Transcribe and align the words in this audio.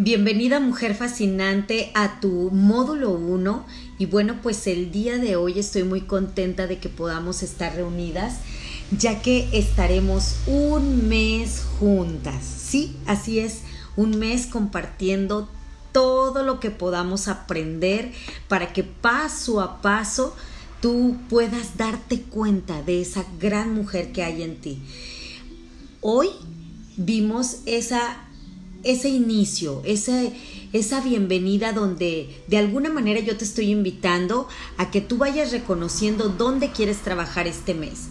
Bienvenida 0.00 0.60
mujer 0.60 0.94
fascinante 0.94 1.90
a 1.92 2.20
tu 2.20 2.52
módulo 2.52 3.10
1 3.10 3.66
y 3.98 4.06
bueno 4.06 4.36
pues 4.40 4.68
el 4.68 4.92
día 4.92 5.18
de 5.18 5.34
hoy 5.34 5.58
estoy 5.58 5.82
muy 5.82 6.02
contenta 6.02 6.68
de 6.68 6.78
que 6.78 6.88
podamos 6.88 7.42
estar 7.42 7.74
reunidas 7.74 8.36
ya 8.96 9.22
que 9.22 9.48
estaremos 9.52 10.36
un 10.46 11.08
mes 11.08 11.64
juntas, 11.80 12.44
sí, 12.44 12.94
así 13.06 13.40
es, 13.40 13.62
un 13.96 14.20
mes 14.20 14.46
compartiendo 14.46 15.48
todo 15.90 16.44
lo 16.44 16.60
que 16.60 16.70
podamos 16.70 17.26
aprender 17.26 18.12
para 18.46 18.72
que 18.72 18.84
paso 18.84 19.60
a 19.60 19.82
paso 19.82 20.36
tú 20.80 21.16
puedas 21.28 21.76
darte 21.76 22.22
cuenta 22.22 22.82
de 22.82 23.00
esa 23.00 23.24
gran 23.40 23.74
mujer 23.74 24.12
que 24.12 24.22
hay 24.22 24.44
en 24.44 24.60
ti. 24.60 24.80
Hoy 26.00 26.28
vimos 26.96 27.62
esa 27.66 28.27
ese 28.82 29.08
inicio, 29.08 29.82
esa 29.84 31.00
bienvenida 31.00 31.72
donde 31.72 32.42
de 32.46 32.58
alguna 32.58 32.90
manera 32.90 33.20
yo 33.20 33.36
te 33.36 33.44
estoy 33.44 33.70
invitando 33.70 34.48
a 34.76 34.90
que 34.90 35.00
tú 35.00 35.18
vayas 35.18 35.50
reconociendo 35.50 36.28
dónde 36.28 36.70
quieres 36.70 36.98
trabajar 36.98 37.46
este 37.46 37.74
mes. 37.74 38.08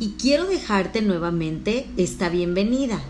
Y 0.00 0.14
quiero 0.20 0.46
dejarte 0.46 1.02
nuevamente 1.02 1.86
esta 1.96 2.28
bienvenida. 2.28 3.00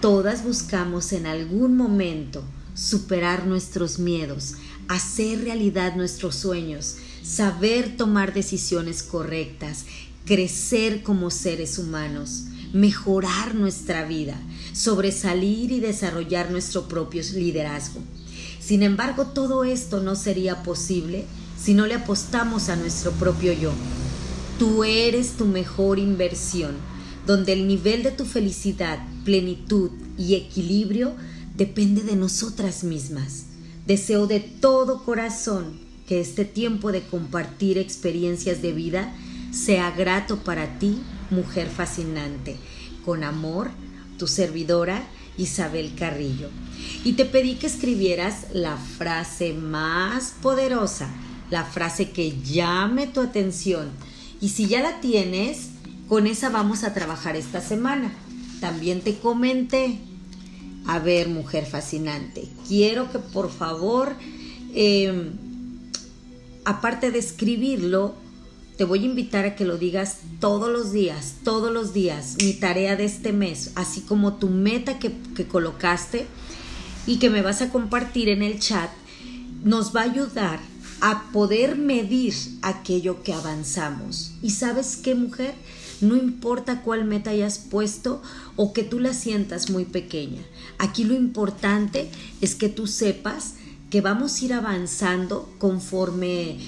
Todas 0.00 0.44
buscamos 0.44 1.12
en 1.12 1.26
algún 1.26 1.76
momento 1.76 2.44
superar 2.74 3.46
nuestros 3.46 3.98
miedos, 3.98 4.54
hacer 4.88 5.42
realidad 5.42 5.96
nuestros 5.96 6.36
sueños, 6.36 6.96
saber 7.22 7.96
tomar 7.96 8.32
decisiones 8.32 9.02
correctas, 9.02 9.84
crecer 10.24 11.02
como 11.02 11.30
seres 11.30 11.78
humanos 11.78 12.44
mejorar 12.72 13.54
nuestra 13.54 14.04
vida, 14.04 14.36
sobresalir 14.72 15.72
y 15.72 15.80
desarrollar 15.80 16.50
nuestro 16.50 16.88
propio 16.88 17.22
liderazgo. 17.34 18.00
Sin 18.60 18.82
embargo, 18.82 19.26
todo 19.26 19.64
esto 19.64 20.00
no 20.00 20.14
sería 20.14 20.62
posible 20.62 21.24
si 21.58 21.74
no 21.74 21.86
le 21.86 21.94
apostamos 21.94 22.68
a 22.68 22.76
nuestro 22.76 23.12
propio 23.12 23.52
yo. 23.52 23.72
Tú 24.58 24.84
eres 24.84 25.32
tu 25.32 25.46
mejor 25.46 25.98
inversión, 25.98 26.76
donde 27.26 27.52
el 27.52 27.66
nivel 27.66 28.02
de 28.02 28.10
tu 28.10 28.24
felicidad, 28.24 28.98
plenitud 29.24 29.90
y 30.18 30.34
equilibrio 30.34 31.14
depende 31.56 32.02
de 32.02 32.16
nosotras 32.16 32.84
mismas. 32.84 33.46
Deseo 33.86 34.26
de 34.26 34.40
todo 34.40 35.04
corazón 35.04 35.80
que 36.06 36.20
este 36.20 36.44
tiempo 36.44 36.92
de 36.92 37.02
compartir 37.02 37.78
experiencias 37.78 38.62
de 38.62 38.72
vida 38.72 39.14
sea 39.52 39.90
grato 39.90 40.38
para 40.38 40.78
ti 40.78 40.98
mujer 41.30 41.68
fascinante. 41.68 42.56
Con 43.04 43.24
amor, 43.24 43.70
tu 44.18 44.26
servidora 44.26 45.02
Isabel 45.36 45.94
Carrillo. 45.94 46.48
Y 47.04 47.12
te 47.12 47.24
pedí 47.24 47.54
que 47.54 47.66
escribieras 47.66 48.46
la 48.52 48.76
frase 48.76 49.52
más 49.52 50.34
poderosa, 50.42 51.08
la 51.50 51.64
frase 51.64 52.10
que 52.10 52.40
llame 52.42 53.06
tu 53.06 53.20
atención. 53.20 53.90
Y 54.40 54.50
si 54.50 54.66
ya 54.66 54.82
la 54.82 55.00
tienes, 55.00 55.70
con 56.08 56.26
esa 56.26 56.50
vamos 56.50 56.84
a 56.84 56.94
trabajar 56.94 57.36
esta 57.36 57.60
semana. 57.60 58.12
También 58.60 59.00
te 59.00 59.16
comenté, 59.18 59.98
a 60.86 60.98
ver, 60.98 61.28
mujer 61.28 61.66
fascinante, 61.66 62.48
quiero 62.68 63.10
que 63.10 63.18
por 63.18 63.50
favor, 63.50 64.14
em, 64.74 65.32
aparte 66.64 67.10
de 67.10 67.18
escribirlo, 67.18 68.14
te 68.82 68.86
voy 68.86 69.04
a 69.04 69.06
invitar 69.06 69.44
a 69.44 69.54
que 69.54 69.64
lo 69.64 69.78
digas 69.78 70.16
todos 70.40 70.68
los 70.68 70.90
días, 70.90 71.36
todos 71.44 71.70
los 71.70 71.92
días, 71.92 72.34
mi 72.42 72.52
tarea 72.52 72.96
de 72.96 73.04
este 73.04 73.32
mes, 73.32 73.70
así 73.76 74.00
como 74.00 74.38
tu 74.38 74.48
meta 74.48 74.98
que, 74.98 75.12
que 75.36 75.46
colocaste 75.46 76.26
y 77.06 77.20
que 77.20 77.30
me 77.30 77.42
vas 77.42 77.62
a 77.62 77.70
compartir 77.70 78.28
en 78.28 78.42
el 78.42 78.58
chat, 78.58 78.90
nos 79.62 79.94
va 79.94 80.00
a 80.00 80.10
ayudar 80.10 80.58
a 81.00 81.30
poder 81.30 81.76
medir 81.76 82.34
aquello 82.60 83.22
que 83.22 83.32
avanzamos. 83.32 84.32
¿Y 84.42 84.50
sabes 84.50 84.96
qué, 84.96 85.14
mujer? 85.14 85.54
No 86.00 86.16
importa 86.16 86.82
cuál 86.82 87.04
meta 87.04 87.30
hayas 87.30 87.60
puesto 87.60 88.20
o 88.56 88.72
que 88.72 88.82
tú 88.82 88.98
la 88.98 89.14
sientas 89.14 89.70
muy 89.70 89.84
pequeña. 89.84 90.42
Aquí 90.78 91.04
lo 91.04 91.14
importante 91.14 92.10
es 92.40 92.56
que 92.56 92.68
tú 92.68 92.88
sepas 92.88 93.54
que 93.90 94.00
vamos 94.00 94.40
a 94.40 94.44
ir 94.44 94.54
avanzando 94.54 95.48
conforme 95.58 96.58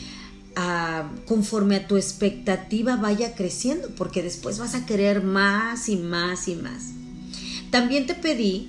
conforme 1.26 1.76
a 1.76 1.88
tu 1.88 1.96
expectativa 1.96 2.96
vaya 2.96 3.34
creciendo, 3.34 3.88
porque 3.96 4.22
después 4.22 4.58
vas 4.58 4.74
a 4.74 4.86
querer 4.86 5.22
más 5.22 5.88
y 5.88 5.96
más 5.96 6.48
y 6.48 6.56
más. 6.56 6.92
También 7.70 8.06
te 8.06 8.14
pedí 8.14 8.68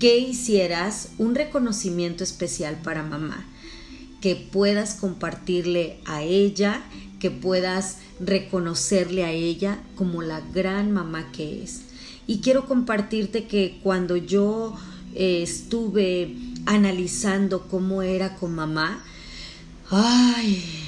que 0.00 0.18
hicieras 0.18 1.10
un 1.18 1.34
reconocimiento 1.34 2.24
especial 2.24 2.80
para 2.82 3.02
mamá, 3.02 3.46
que 4.20 4.34
puedas 4.34 4.94
compartirle 4.94 5.98
a 6.06 6.22
ella, 6.22 6.82
que 7.20 7.30
puedas 7.30 7.98
reconocerle 8.18 9.24
a 9.24 9.30
ella 9.30 9.78
como 9.94 10.22
la 10.22 10.40
gran 10.40 10.90
mamá 10.90 11.30
que 11.32 11.62
es. 11.62 11.82
Y 12.26 12.40
quiero 12.40 12.66
compartirte 12.66 13.46
que 13.46 13.78
cuando 13.82 14.16
yo 14.16 14.74
eh, 15.14 15.42
estuve 15.42 16.34
analizando 16.66 17.68
cómo 17.68 18.02
era 18.02 18.36
con 18.36 18.54
mamá, 18.54 19.04
ay, 19.90 20.79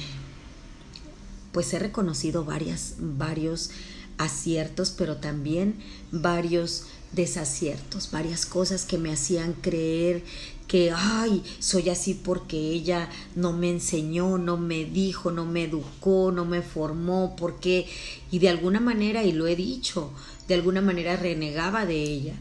pues 1.53 1.73
he 1.73 1.79
reconocido 1.79 2.43
varias, 2.43 2.95
varios 2.97 3.69
aciertos, 4.17 4.91
pero 4.91 5.17
también 5.17 5.75
varios 6.11 6.87
desaciertos, 7.13 8.09
varias 8.11 8.45
cosas 8.45 8.85
que 8.85 8.97
me 8.97 9.13
hacían 9.13 9.53
creer 9.53 10.23
que, 10.67 10.91
ay, 10.91 11.43
soy 11.59 11.89
así 11.89 12.15
porque 12.15 12.57
ella 12.57 13.09
no 13.35 13.53
me 13.53 13.69
enseñó, 13.69 14.39
no 14.39 14.57
me 14.57 14.85
dijo, 14.85 15.29
no 15.29 15.45
me 15.45 15.65
educó, 15.65 16.31
no 16.31 16.45
me 16.45 16.61
formó, 16.61 17.35
porque, 17.35 17.87
y 18.31 18.39
de 18.39 18.49
alguna 18.49 18.79
manera, 18.79 19.23
y 19.23 19.33
lo 19.33 19.45
he 19.45 19.55
dicho, 19.55 20.11
de 20.47 20.55
alguna 20.55 20.81
manera 20.81 21.15
renegaba 21.15 21.85
de 21.85 22.01
ella. 22.01 22.33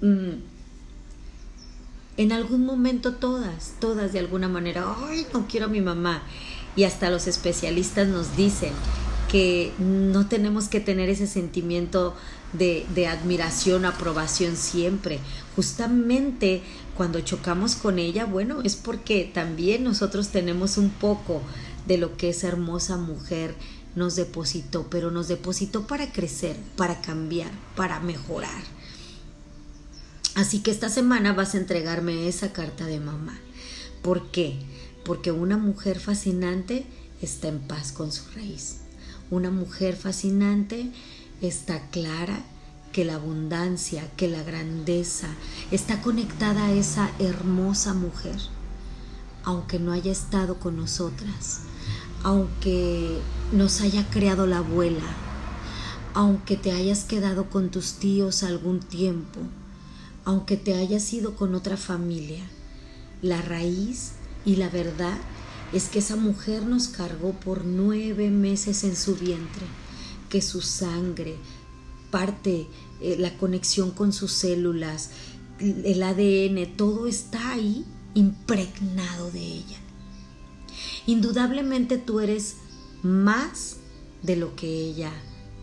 Mm, 0.00 0.42
en 2.16 2.32
algún 2.32 2.66
momento 2.66 3.14
todas, 3.14 3.74
todas 3.78 4.12
de 4.12 4.18
alguna 4.18 4.48
manera, 4.48 4.96
ay, 5.08 5.26
no 5.32 5.46
quiero 5.46 5.66
a 5.66 5.68
mi 5.68 5.80
mamá 5.80 6.24
y 6.76 6.84
hasta 6.84 7.10
los 7.10 7.26
especialistas 7.26 8.08
nos 8.08 8.36
dicen 8.36 8.72
que 9.30 9.72
no 9.78 10.26
tenemos 10.26 10.68
que 10.68 10.80
tener 10.80 11.08
ese 11.08 11.26
sentimiento 11.26 12.16
de, 12.52 13.06
admiración, 13.06 13.84
aprobación 13.84 14.56
siempre. 14.56 15.20
Justamente 15.54 16.62
cuando 16.96 17.20
chocamos 17.20 17.76
con 17.76 17.98
ella, 17.98 18.24
bueno, 18.24 18.60
es 18.62 18.76
porque 18.76 19.30
también 19.32 19.84
nosotros 19.84 20.28
tenemos 20.28 20.78
un 20.78 20.90
poco 20.90 21.42
de 21.86 21.98
lo 21.98 22.16
que 22.16 22.30
esa 22.30 22.48
hermosa 22.48 22.96
mujer 22.96 23.54
nos 23.94 24.16
depositó, 24.16 24.88
pero 24.90 25.10
nos 25.10 25.28
depositó 25.28 25.86
para 25.86 26.12
crecer, 26.12 26.56
para 26.76 27.00
cambiar, 27.00 27.50
para 27.76 28.00
mejorar. 28.00 28.62
Así 30.34 30.60
que 30.60 30.70
esta 30.70 30.88
semana 30.88 31.32
vas 31.32 31.54
a 31.54 31.58
entregarme 31.58 32.28
esa 32.28 32.52
carta 32.52 32.86
de 32.86 33.00
mamá. 33.00 33.38
¿Por 34.02 34.30
qué? 34.30 34.58
Porque 35.10 35.32
una 35.32 35.56
mujer 35.56 35.98
fascinante 35.98 36.86
está 37.20 37.48
en 37.48 37.58
paz 37.58 37.90
con 37.90 38.12
su 38.12 38.22
raíz. 38.32 38.76
Una 39.28 39.50
mujer 39.50 39.96
fascinante 39.96 40.92
está 41.42 41.90
clara 41.90 42.44
que 42.92 43.04
la 43.04 43.16
abundancia, 43.16 44.08
que 44.16 44.28
la 44.28 44.44
grandeza 44.44 45.26
está 45.72 46.00
conectada 46.00 46.66
a 46.66 46.72
esa 46.72 47.10
hermosa 47.18 47.92
mujer, 47.92 48.36
aunque 49.42 49.80
no 49.80 49.90
haya 49.90 50.12
estado 50.12 50.60
con 50.60 50.76
nosotras, 50.76 51.62
aunque 52.22 53.18
nos 53.50 53.80
haya 53.80 54.08
creado 54.10 54.46
la 54.46 54.58
abuela, 54.58 55.12
aunque 56.14 56.56
te 56.56 56.70
hayas 56.70 57.02
quedado 57.02 57.50
con 57.50 57.72
tus 57.72 57.94
tíos 57.94 58.44
algún 58.44 58.78
tiempo, 58.78 59.40
aunque 60.24 60.56
te 60.56 60.74
hayas 60.74 61.12
ido 61.12 61.34
con 61.34 61.56
otra 61.56 61.76
familia, 61.76 62.44
la 63.22 63.42
raíz 63.42 64.12
y 64.44 64.56
la 64.56 64.68
verdad 64.68 65.18
es 65.72 65.88
que 65.88 66.00
esa 66.00 66.16
mujer 66.16 66.64
nos 66.64 66.88
cargó 66.88 67.32
por 67.32 67.64
nueve 67.64 68.30
meses 68.30 68.84
en 68.84 68.96
su 68.96 69.14
vientre, 69.16 69.66
que 70.28 70.42
su 70.42 70.62
sangre, 70.62 71.36
parte, 72.10 72.66
eh, 73.00 73.16
la 73.18 73.36
conexión 73.36 73.90
con 73.90 74.12
sus 74.12 74.32
células, 74.32 75.10
el 75.60 76.02
ADN, 76.02 76.76
todo 76.76 77.06
está 77.06 77.52
ahí 77.52 77.84
impregnado 78.14 79.30
de 79.30 79.40
ella. 79.40 79.78
Indudablemente 81.06 81.98
tú 81.98 82.20
eres 82.20 82.56
más 83.02 83.76
de 84.22 84.36
lo 84.36 84.56
que 84.56 84.66
ella 84.68 85.12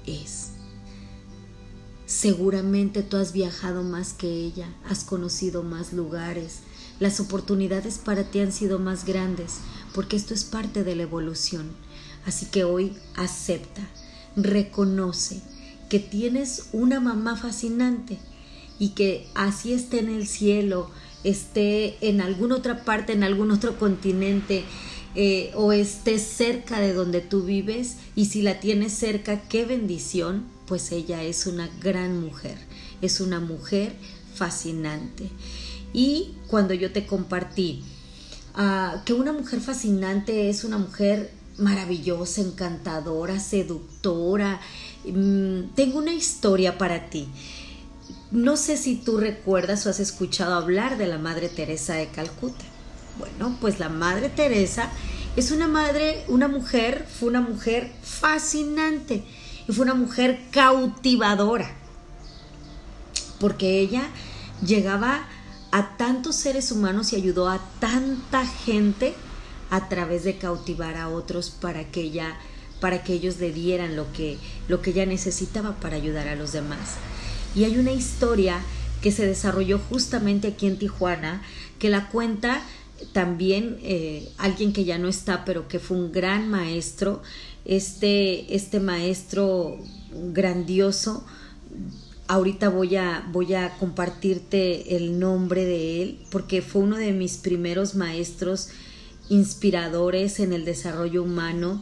es. 0.05 0.51
Seguramente 2.05 3.03
tú 3.03 3.17
has 3.17 3.33
viajado 3.33 3.83
más 3.83 4.13
que 4.13 4.29
ella, 4.29 4.73
has 4.87 5.03
conocido 5.03 5.63
más 5.63 5.91
lugares, 5.91 6.59
las 6.99 7.19
oportunidades 7.19 7.97
para 7.97 8.23
ti 8.23 8.39
han 8.39 8.51
sido 8.51 8.79
más 8.79 9.05
grandes, 9.05 9.55
porque 9.93 10.15
esto 10.15 10.33
es 10.33 10.43
parte 10.43 10.83
de 10.83 10.95
la 10.95 11.03
evolución. 11.03 11.67
Así 12.25 12.47
que 12.47 12.63
hoy 12.63 12.93
acepta, 13.15 13.81
reconoce 14.35 15.41
que 15.89 15.99
tienes 15.99 16.69
una 16.73 16.99
mamá 16.99 17.35
fascinante 17.35 18.17
y 18.79 18.89
que 18.89 19.27
así 19.33 19.73
esté 19.73 19.99
en 19.99 20.09
el 20.09 20.27
cielo, 20.27 20.89
esté 21.23 21.97
en 22.07 22.21
alguna 22.21 22.55
otra 22.55 22.83
parte, 22.83 23.13
en 23.13 23.23
algún 23.23 23.51
otro 23.51 23.79
continente, 23.79 24.63
eh, 25.15 25.51
o 25.55 25.71
esté 25.71 26.19
cerca 26.19 26.79
de 26.79 26.93
donde 26.93 27.21
tú 27.21 27.43
vives, 27.43 27.95
y 28.15 28.25
si 28.25 28.43
la 28.43 28.59
tienes 28.59 28.93
cerca, 28.93 29.47
qué 29.47 29.65
bendición, 29.65 30.45
pues 30.67 30.91
ella 30.91 31.23
es 31.23 31.47
una 31.47 31.69
gran 31.81 32.19
mujer, 32.21 32.57
es 33.01 33.19
una 33.19 33.39
mujer 33.39 33.93
fascinante. 34.35 35.29
Y 35.93 36.35
cuando 36.47 36.73
yo 36.73 36.91
te 36.91 37.05
compartí 37.05 37.83
ah, 38.55 39.01
que 39.05 39.13
una 39.13 39.33
mujer 39.33 39.59
fascinante 39.59 40.49
es 40.49 40.63
una 40.63 40.77
mujer 40.77 41.31
maravillosa, 41.57 42.41
encantadora, 42.41 43.39
seductora, 43.39 44.59
mm, 45.05 45.73
tengo 45.75 45.99
una 45.99 46.13
historia 46.13 46.77
para 46.77 47.09
ti. 47.09 47.27
No 48.31 48.57
sé 48.57 48.77
si 48.77 48.95
tú 48.95 49.17
recuerdas 49.17 49.85
o 49.85 49.89
has 49.89 49.99
escuchado 49.99 50.53
hablar 50.53 50.97
de 50.97 51.07
la 51.07 51.17
Madre 51.17 51.49
Teresa 51.49 51.95
de 51.95 52.07
Calcuta. 52.07 52.65
Bueno, 53.17 53.57
pues 53.59 53.79
la 53.79 53.89
Madre 53.89 54.29
Teresa 54.29 54.91
es 55.35 55.51
una 55.51 55.67
madre, 55.67 56.25
una 56.27 56.47
mujer, 56.47 57.05
fue 57.07 57.29
una 57.29 57.41
mujer 57.41 57.91
fascinante 58.01 59.23
y 59.67 59.71
fue 59.71 59.85
una 59.85 59.93
mujer 59.93 60.41
cautivadora. 60.51 61.69
Porque 63.39 63.79
ella 63.79 64.09
llegaba 64.65 65.27
a 65.71 65.97
tantos 65.97 66.35
seres 66.35 66.71
humanos 66.71 67.13
y 67.13 67.15
ayudó 67.15 67.49
a 67.49 67.59
tanta 67.79 68.45
gente 68.45 69.13
a 69.69 69.89
través 69.89 70.23
de 70.23 70.37
cautivar 70.37 70.95
a 70.97 71.09
otros 71.09 71.49
para 71.49 71.91
que 71.91 72.01
ella 72.01 72.37
para 72.79 73.03
que 73.03 73.13
ellos 73.13 73.39
le 73.39 73.51
dieran 73.51 73.95
lo 73.95 74.11
que 74.13 74.37
lo 74.67 74.81
que 74.81 74.91
ella 74.91 75.05
necesitaba 75.05 75.79
para 75.79 75.95
ayudar 75.95 76.27
a 76.27 76.35
los 76.35 76.51
demás. 76.51 76.95
Y 77.55 77.63
hay 77.63 77.77
una 77.77 77.91
historia 77.91 78.61
que 79.01 79.11
se 79.11 79.25
desarrolló 79.25 79.79
justamente 79.79 80.47
aquí 80.49 80.67
en 80.67 80.77
Tijuana, 80.77 81.41
que 81.79 81.89
la 81.89 82.09
cuenta 82.09 82.61
también 83.13 83.77
eh, 83.81 84.29
alguien 84.37 84.73
que 84.73 84.85
ya 84.85 84.97
no 84.97 85.07
está, 85.07 85.45
pero 85.45 85.67
que 85.67 85.79
fue 85.79 85.97
un 85.97 86.11
gran 86.11 86.49
maestro, 86.49 87.21
este, 87.65 88.55
este 88.55 88.79
maestro 88.79 89.77
grandioso. 90.11 91.25
Ahorita 92.27 92.69
voy 92.69 92.95
a, 92.95 93.27
voy 93.31 93.53
a 93.53 93.77
compartirte 93.77 94.97
el 94.97 95.19
nombre 95.19 95.65
de 95.65 96.01
él, 96.01 96.19
porque 96.29 96.61
fue 96.61 96.81
uno 96.81 96.97
de 96.97 97.13
mis 97.13 97.37
primeros 97.37 97.95
maestros 97.95 98.69
inspiradores 99.29 100.39
en 100.39 100.53
el 100.53 100.65
desarrollo 100.65 101.23
humano. 101.23 101.81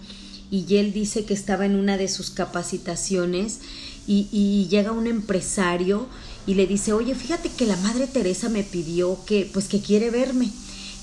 Y 0.51 0.77
él 0.77 0.93
dice 0.93 1.25
que 1.25 1.33
estaba 1.33 1.65
en 1.65 1.75
una 1.75 1.97
de 1.97 2.07
sus 2.07 2.29
capacitaciones 2.29 3.59
y, 4.07 4.67
llega 4.69 4.91
un 4.91 5.07
empresario 5.07 6.07
y 6.45 6.53
le 6.53 6.67
dice, 6.67 6.93
oye, 6.93 7.15
fíjate 7.15 7.49
que 7.49 7.65
la 7.65 7.77
Madre 7.77 8.07
Teresa 8.07 8.49
me 8.49 8.63
pidió 8.63 9.17
que, 9.25 9.49
pues 9.51 9.67
que 9.67 9.81
quiere 9.81 10.11
verme. 10.11 10.51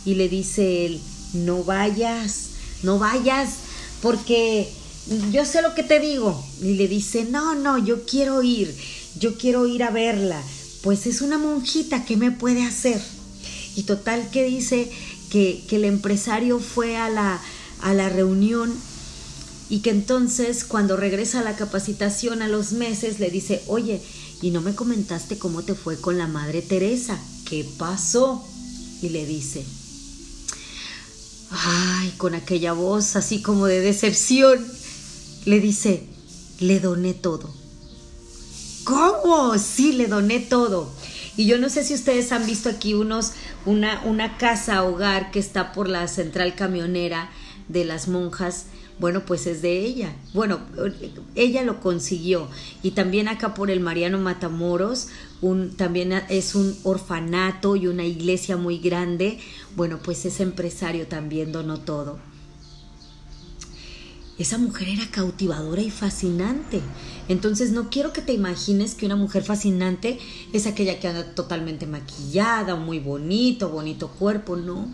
Y 0.04 0.14
le 0.14 0.28
dice 0.28 0.86
él, 0.86 1.00
no 1.32 1.64
vayas, 1.64 2.50
no 2.82 2.98
vayas, 2.98 3.54
porque 4.00 4.68
yo 5.32 5.44
sé 5.44 5.62
lo 5.62 5.74
que 5.74 5.82
te 5.82 5.98
digo. 5.98 6.44
Y 6.60 6.74
le 6.74 6.86
dice, 6.86 7.24
no, 7.24 7.54
no, 7.54 7.78
yo 7.78 8.04
quiero 8.04 8.42
ir, 8.42 8.74
yo 9.18 9.36
quiero 9.36 9.66
ir 9.66 9.82
a 9.82 9.90
verla. 9.90 10.42
Pues 10.82 11.06
es 11.06 11.22
una 11.22 11.38
monjita, 11.38 12.04
¿qué 12.04 12.16
me 12.16 12.30
puede 12.30 12.64
hacer? 12.64 13.00
Y 13.76 13.84
total 13.84 14.30
que 14.30 14.44
dice 14.44 14.90
que, 15.30 15.64
que 15.68 15.76
el 15.76 15.84
empresario 15.84 16.58
fue 16.58 16.96
a 16.96 17.08
la, 17.08 17.40
a 17.80 17.94
la 17.94 18.08
reunión 18.08 18.72
y 19.68 19.80
que 19.80 19.90
entonces 19.90 20.64
cuando 20.64 20.96
regresa 20.96 21.40
a 21.40 21.44
la 21.44 21.56
capacitación 21.56 22.42
a 22.42 22.48
los 22.48 22.72
meses 22.72 23.20
le 23.20 23.30
dice, 23.30 23.62
oye, 23.68 24.02
y 24.42 24.50
no 24.50 24.60
me 24.60 24.74
comentaste 24.74 25.38
cómo 25.38 25.62
te 25.62 25.74
fue 25.74 25.96
con 25.96 26.18
la 26.18 26.26
Madre 26.26 26.62
Teresa, 26.62 27.18
¿qué 27.48 27.64
pasó? 27.78 28.44
Y 29.00 29.08
le 29.08 29.24
dice, 29.24 29.64
ay, 31.50 32.12
con 32.18 32.34
aquella 32.34 32.72
voz 32.72 33.16
así 33.16 33.40
como 33.40 33.66
de 33.66 33.80
decepción, 33.80 34.62
le 35.44 35.60
dice, 35.60 36.06
le 36.60 36.80
doné 36.80 37.14
todo. 37.14 37.61
¿Cómo? 38.84 39.58
Sí, 39.58 39.92
le 39.92 40.06
doné 40.06 40.40
todo. 40.40 40.90
Y 41.36 41.46
yo 41.46 41.58
no 41.58 41.68
sé 41.68 41.84
si 41.84 41.94
ustedes 41.94 42.32
han 42.32 42.46
visto 42.46 42.68
aquí 42.68 42.94
unos, 42.94 43.32
una, 43.64 44.02
una 44.04 44.36
casa 44.36 44.82
hogar 44.82 45.30
que 45.30 45.38
está 45.38 45.72
por 45.72 45.88
la 45.88 46.06
central 46.08 46.54
camionera 46.54 47.30
de 47.68 47.84
las 47.84 48.08
monjas 48.08 48.66
bueno, 48.98 49.24
pues 49.26 49.48
es 49.48 49.62
de 49.62 49.80
ella. 49.80 50.14
Bueno, 50.32 50.60
ella 51.34 51.64
lo 51.64 51.80
consiguió. 51.80 52.46
Y 52.84 52.92
también 52.92 53.26
acá 53.26 53.52
por 53.52 53.68
el 53.68 53.80
Mariano 53.80 54.18
Matamoros, 54.18 55.08
un, 55.40 55.76
también 55.76 56.12
es 56.28 56.54
un 56.54 56.76
orfanato 56.84 57.74
y 57.74 57.88
una 57.88 58.04
iglesia 58.04 58.56
muy 58.56 58.78
grande. 58.78 59.40
Bueno, 59.74 59.98
pues 60.00 60.24
ese 60.24 60.44
empresario 60.44 61.08
también 61.08 61.50
donó 61.50 61.80
todo. 61.80 62.20
Esa 64.42 64.58
mujer 64.58 64.88
era 64.88 65.06
cautivadora 65.08 65.82
y 65.82 65.90
fascinante. 65.92 66.80
Entonces 67.28 67.70
no 67.70 67.90
quiero 67.90 68.12
que 68.12 68.22
te 68.22 68.32
imagines 68.32 68.96
que 68.96 69.06
una 69.06 69.14
mujer 69.14 69.44
fascinante 69.44 70.18
es 70.52 70.66
aquella 70.66 70.98
que 70.98 71.06
anda 71.06 71.32
totalmente 71.36 71.86
maquillada, 71.86 72.74
muy 72.74 72.98
bonito, 72.98 73.68
bonito 73.68 74.08
cuerpo. 74.08 74.56
No, 74.56 74.88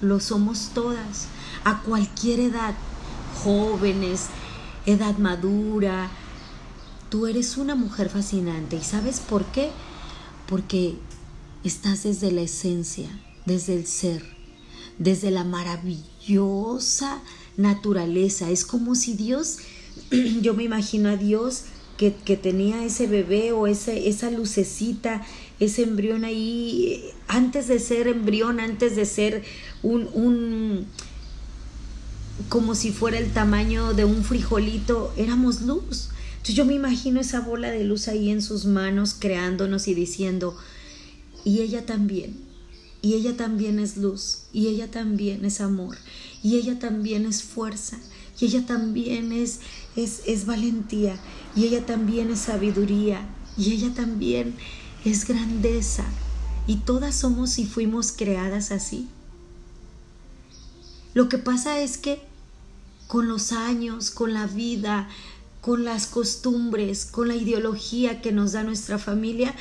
lo 0.00 0.20
somos 0.20 0.70
todas, 0.72 1.26
a 1.64 1.82
cualquier 1.82 2.40
edad 2.40 2.74
jóvenes, 3.44 4.28
edad 4.86 5.18
madura. 5.18 6.08
Tú 7.10 7.26
eres 7.26 7.58
una 7.58 7.74
mujer 7.74 8.08
fascinante. 8.08 8.76
¿Y 8.76 8.82
sabes 8.82 9.20
por 9.20 9.44
qué? 9.44 9.68
Porque 10.46 10.96
estás 11.62 12.04
desde 12.04 12.32
la 12.32 12.40
esencia, 12.40 13.10
desde 13.44 13.74
el 13.74 13.86
ser, 13.86 14.37
desde 14.98 15.30
la 15.30 15.44
maravillosa 15.44 17.20
naturaleza. 17.56 18.50
Es 18.50 18.64
como 18.64 18.94
si 18.94 19.14
Dios, 19.14 19.58
yo 20.42 20.54
me 20.54 20.64
imagino 20.64 21.08
a 21.08 21.16
Dios 21.16 21.64
que, 21.96 22.10
tenía 22.36 22.84
ese 22.84 23.08
bebé 23.08 23.50
o 23.50 23.66
esa 23.66 24.30
lucecita, 24.30 25.26
ese 25.58 25.82
embrión 25.82 26.24
ahí, 26.24 27.02
antes 27.26 27.66
de 27.66 27.80
ser 27.80 28.06
embrión, 28.06 28.60
antes 28.60 28.94
de 28.94 29.04
ser 29.04 29.42
un, 29.82 30.08
un 30.14 30.86
como 32.48 32.76
si 32.76 32.92
fuera 32.92 33.18
el 33.18 33.32
tamaño 33.32 33.94
de 33.94 34.04
un 34.04 34.22
frijolito, 34.22 35.12
éramos 35.16 35.62
luz. 35.62 36.10
Entonces 36.36 36.54
yo 36.54 36.64
me 36.64 36.74
imagino 36.74 37.20
esa 37.20 37.40
bola 37.40 37.70
de 37.72 37.82
luz 37.82 38.06
ahí 38.06 38.30
en 38.30 38.42
sus 38.42 38.64
manos 38.64 39.16
creándonos 39.18 39.88
y 39.88 39.94
diciendo, 39.94 40.56
y 41.44 41.62
ella 41.62 41.84
también, 41.84 42.36
y 43.00 43.14
ella 43.14 43.36
también 43.36 43.78
es 43.78 43.96
luz, 43.96 44.44
y 44.52 44.68
ella 44.68 44.90
también 44.90 45.44
es 45.44 45.60
amor, 45.60 45.96
y 46.42 46.56
ella 46.56 46.78
también 46.78 47.26
es 47.26 47.42
fuerza, 47.42 47.98
y 48.40 48.46
ella 48.46 48.66
también 48.66 49.32
es, 49.32 49.60
es, 49.96 50.22
es 50.26 50.46
valentía, 50.46 51.18
y 51.54 51.64
ella 51.64 51.86
también 51.86 52.30
es 52.30 52.40
sabiduría, 52.40 53.28
y 53.56 53.72
ella 53.72 53.94
también 53.94 54.54
es 55.04 55.26
grandeza, 55.26 56.04
y 56.66 56.76
todas 56.76 57.14
somos 57.14 57.58
y 57.58 57.66
fuimos 57.66 58.12
creadas 58.12 58.70
así. 58.72 59.08
Lo 61.14 61.28
que 61.28 61.38
pasa 61.38 61.80
es 61.80 61.98
que 61.98 62.20
con 63.06 63.26
los 63.26 63.52
años, 63.52 64.10
con 64.10 64.34
la 64.34 64.46
vida, 64.46 65.08
con 65.60 65.84
las 65.84 66.06
costumbres, 66.06 67.06
con 67.06 67.28
la 67.28 67.34
ideología 67.34 68.20
que 68.20 68.32
nos 68.32 68.52
da 68.52 68.62
nuestra 68.62 68.98
familia, 68.98 69.54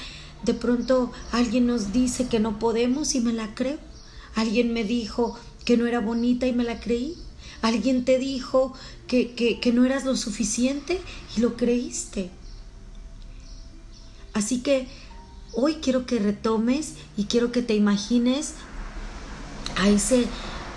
de 0.44 0.54
pronto 0.54 1.12
alguien 1.32 1.68
nos 1.68 1.92
dice 1.92 2.28
que 2.28 2.40
no 2.40 2.60
podemos 2.60 3.16
y 3.16 3.22
me 3.22 3.34
la 3.34 3.54
creo. 3.56 3.80
Alguien 4.36 4.74
me 4.74 4.84
dijo 4.84 5.38
que 5.66 5.78
no 5.78 5.88
era 5.88 6.00
bonita 6.00 6.48
y 6.48 6.54
me 6.54 6.64
la 6.64 6.80
creí. 6.80 7.16
Alguien 7.62 8.06
te 8.06 8.20
dijo 8.20 8.74
que, 9.08 9.34
que, 9.34 9.74
no 9.74 9.84
eras 9.84 10.06
lo 10.06 10.16
suficiente 10.16 11.02
y 11.36 11.42
lo 11.42 11.56
creíste. 11.56 12.30
Así 14.34 14.60
que 14.60 14.88
hoy 15.54 15.76
quiero 15.76 16.06
que 16.06 16.20
retomes 16.20 16.94
y 17.18 17.26
quiero 17.26 17.52
que 17.52 17.64
te 17.64 17.74
imagines 17.74 18.54
a 19.76 19.90
ese 19.90 20.28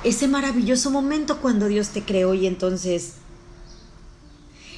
ese 0.03 0.29
maravilloso 0.29 0.91
momento 0.91 1.41
cuando 1.41 1.69
Dios 1.69 1.89
te 1.89 2.03
creó 2.03 2.35
y 2.35 2.47
entonces, 2.47 3.15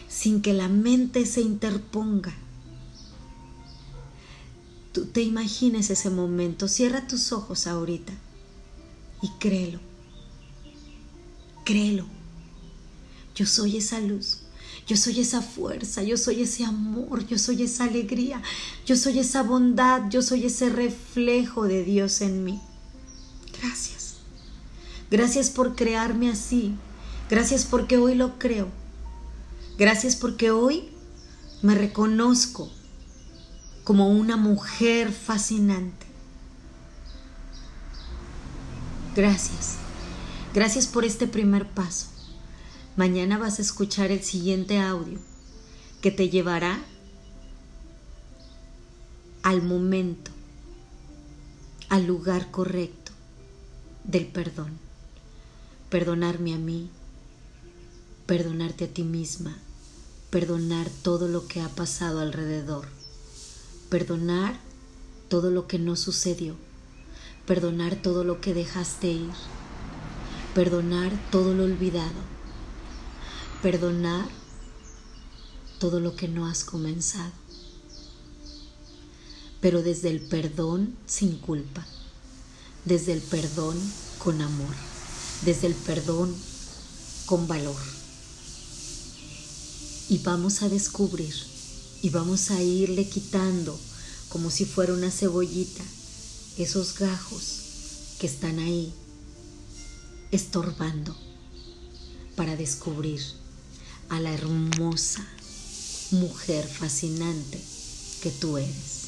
sin 0.08 0.42
que 0.42 0.52
la 0.52 0.68
mente 0.68 1.26
se 1.26 1.40
interponga, 1.40 2.34
tú 4.92 5.06
te 5.06 5.22
imagines 5.22 5.90
ese 5.90 6.10
momento, 6.10 6.68
cierra 6.68 7.06
tus 7.06 7.32
ojos 7.32 7.66
ahorita 7.66 8.12
y 9.22 9.28
créelo, 9.38 9.80
créelo. 11.64 12.06
Yo 13.34 13.46
soy 13.46 13.78
esa 13.78 14.00
luz. 14.00 14.38
Yo 14.86 14.96
soy 14.96 15.20
esa 15.20 15.42
fuerza, 15.42 16.02
yo 16.02 16.16
soy 16.16 16.42
ese 16.42 16.64
amor, 16.64 17.24
yo 17.26 17.38
soy 17.38 17.62
esa 17.62 17.84
alegría, 17.84 18.42
yo 18.84 18.96
soy 18.96 19.20
esa 19.20 19.42
bondad, 19.42 20.08
yo 20.10 20.22
soy 20.22 20.46
ese 20.46 20.70
reflejo 20.70 21.64
de 21.68 21.84
Dios 21.84 22.20
en 22.20 22.42
mí. 22.44 22.60
Gracias. 23.60 24.16
Gracias 25.10 25.50
por 25.50 25.76
crearme 25.76 26.30
así. 26.30 26.74
Gracias 27.30 27.64
porque 27.64 27.96
hoy 27.96 28.16
lo 28.16 28.38
creo. 28.38 28.68
Gracias 29.78 30.16
porque 30.16 30.50
hoy 30.50 30.88
me 31.62 31.74
reconozco 31.74 32.70
como 33.84 34.08
una 34.08 34.36
mujer 34.36 35.12
fascinante. 35.12 36.06
Gracias. 39.14 39.76
Gracias 40.54 40.86
por 40.86 41.04
este 41.04 41.26
primer 41.26 41.66
paso. 41.66 42.06
Mañana 42.96 43.38
vas 43.38 43.58
a 43.58 43.62
escuchar 43.62 44.10
el 44.10 44.22
siguiente 44.22 44.78
audio 44.78 45.18
que 46.02 46.10
te 46.10 46.28
llevará 46.28 46.78
al 49.42 49.62
momento, 49.62 50.30
al 51.88 52.06
lugar 52.06 52.50
correcto 52.50 53.12
del 54.04 54.26
perdón. 54.26 54.78
Perdonarme 55.90 56.54
a 56.54 56.58
mí, 56.58 56.90
perdonarte 58.26 58.84
a 58.84 58.88
ti 58.88 59.02
misma, 59.02 59.56
perdonar 60.30 60.88
todo 61.02 61.28
lo 61.28 61.46
que 61.46 61.60
ha 61.60 61.68
pasado 61.68 62.20
alrededor, 62.20 62.88
perdonar 63.92 64.58
todo 65.28 65.50
lo 65.50 65.66
que 65.66 65.78
no 65.78 65.96
sucedió, 65.96 66.56
perdonar 67.46 67.94
todo 67.94 68.24
lo 68.24 68.40
que 68.40 68.54
dejaste 68.54 69.08
ir, 69.08 69.34
perdonar 70.54 71.12
todo 71.30 71.52
lo 71.52 71.64
olvidado, 71.64 72.22
perdonar 73.60 74.26
todo 75.78 76.00
lo 76.00 76.16
que 76.16 76.26
no 76.26 76.46
has 76.46 76.64
comenzado, 76.64 77.32
pero 79.60 79.82
desde 79.82 80.08
el 80.08 80.22
perdón 80.22 80.96
sin 81.04 81.36
culpa, 81.36 81.86
desde 82.86 83.12
el 83.12 83.20
perdón 83.20 83.76
con 84.20 84.40
amor, 84.40 84.74
desde 85.44 85.66
el 85.66 85.74
perdón 85.74 86.34
con 87.26 87.46
valor. 87.46 87.76
Y 90.08 90.16
vamos 90.24 90.62
a 90.62 90.70
descubrir 90.70 91.51
y 92.02 92.10
vamos 92.10 92.50
a 92.50 92.60
irle 92.60 93.08
quitando 93.08 93.78
como 94.28 94.50
si 94.50 94.64
fuera 94.64 94.92
una 94.92 95.10
cebollita 95.10 95.84
esos 96.58 96.98
gajos 96.98 98.16
que 98.18 98.26
están 98.26 98.58
ahí 98.58 98.92
estorbando 100.32 101.16
para 102.36 102.56
descubrir 102.56 103.22
a 104.08 104.20
la 104.20 104.32
hermosa 104.32 105.26
mujer 106.10 106.66
fascinante 106.66 107.58
que 108.20 108.30
tú 108.30 108.58
eres. 108.58 109.02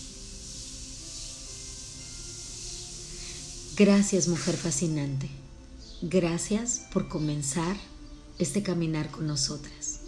Gracias 3.77 4.29
mujer 4.29 4.57
fascinante. 4.57 5.29
Gracias 6.01 6.83
por 6.93 7.09
comenzar 7.09 7.77
este 8.39 8.63
caminar 8.63 9.11
con 9.11 9.27
nosotras 9.27 10.01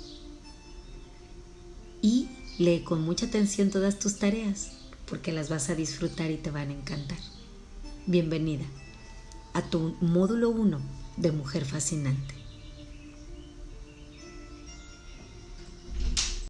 y 2.03 2.29
lee 2.59 2.81
con 2.81 3.03
mucha 3.03 3.27
atención 3.27 3.71
todas 3.71 3.99
tus 3.99 4.19
tareas 4.19 4.73
porque 5.09 5.33
las 5.33 5.49
vas 5.49 5.69
a 5.69 5.75
disfrutar 5.75 6.31
y 6.31 6.37
te 6.37 6.51
van 6.51 6.71
a 6.71 6.75
encantar. 6.75 7.19
Bienvenida 8.07 8.65
a 9.53 9.63
tu 9.63 9.97
módulo 10.01 10.51
1 10.51 10.81
de 11.17 11.33
Mujer 11.33 11.65
Fascinante. 11.65 12.36